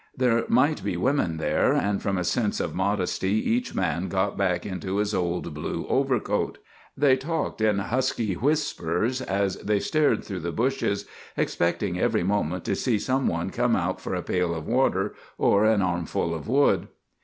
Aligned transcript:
There 0.17 0.45
might 0.47 0.83
be 0.83 0.97
women 0.97 1.37
there, 1.37 1.73
and 1.73 2.01
from 2.01 2.17
a 2.17 2.23
sense 2.23 2.59
of 2.59 2.73
modesty 2.73 3.33
each 3.51 3.75
man 3.75 4.07
got 4.07 4.35
back 4.35 4.65
into 4.65 4.97
his 4.97 5.13
old 5.13 5.53
blue 5.53 5.85
overcoat. 5.89 6.57
They 6.97 7.15
talked 7.15 7.61
in 7.61 7.77
husky 7.77 8.33
whispers 8.33 9.21
as 9.21 9.57
they 9.57 9.79
stared 9.79 10.23
through 10.23 10.39
the 10.39 10.51
bushes, 10.51 11.05
expecting 11.37 11.99
every 11.99 12.23
moment 12.23 12.65
to 12.65 12.75
see 12.75 12.97
some 12.97 13.27
one 13.27 13.51
come 13.51 13.75
out 13.75 14.01
for 14.01 14.15
a 14.15 14.23
pail 14.23 14.55
of 14.55 14.65
water 14.65 15.13
or 15.37 15.65
an 15.65 15.83
armful 15.83 16.33
of 16.33 16.47
wood. 16.47 16.87